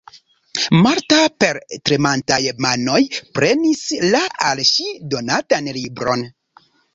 Marta 0.85 1.17
per 1.43 1.59
tremantaj 1.89 2.39
manoj 2.67 3.01
prenis 3.37 3.85
la 4.17 4.23
al 4.49 4.63
ŝi 4.71 4.89
donatan 5.13 5.71
libron. 5.79 6.27